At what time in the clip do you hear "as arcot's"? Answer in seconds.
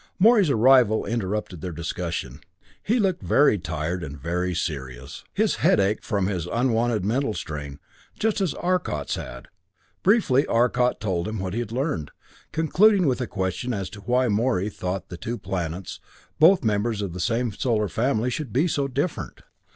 8.41-9.13